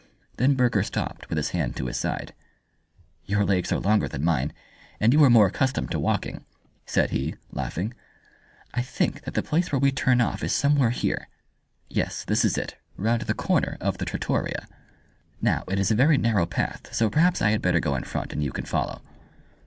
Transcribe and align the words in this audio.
Then 0.37 0.55
Burger 0.55 0.81
stopped 0.81 1.29
with 1.29 1.37
his 1.37 1.51
hand 1.51 1.75
to 1.75 1.85
his 1.85 1.95
side. 1.95 2.33
"Your 3.25 3.45
legs 3.45 3.71
are 3.71 3.77
longer 3.79 4.07
than 4.07 4.23
mine, 4.23 4.51
and 4.99 5.13
you 5.13 5.23
are 5.23 5.29
more 5.29 5.45
accustomed 5.45 5.91
to 5.91 5.99
walking," 5.99 6.43
said 6.87 7.11
he, 7.11 7.35
laughing. 7.51 7.93
"I 8.73 8.81
think 8.81 9.21
that 9.25 9.35
the 9.35 9.43
place 9.43 9.71
where 9.71 9.77
we 9.77 9.91
turn 9.91 10.19
off 10.19 10.43
is 10.43 10.53
somewhere 10.53 10.89
here. 10.89 11.29
Yes, 11.87 12.23
this 12.23 12.43
is 12.43 12.57
it, 12.57 12.79
round 12.97 13.21
the 13.21 13.35
corner 13.35 13.77
of 13.79 13.99
the 13.99 14.05
trattoria. 14.05 14.67
Now, 15.39 15.63
it 15.67 15.77
is 15.77 15.91
a 15.91 15.95
very 15.95 16.17
narrow 16.17 16.47
path, 16.47 16.91
so 16.91 17.07
perhaps 17.07 17.39
I 17.39 17.51
had 17.51 17.61
better 17.61 17.79
go 17.79 17.93
in 17.93 18.01
front, 18.03 18.33
and 18.33 18.43
you 18.43 18.51
can 18.51 18.65
follow." 18.65 19.03